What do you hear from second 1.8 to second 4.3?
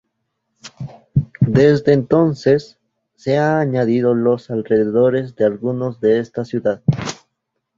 entonces, se han añadido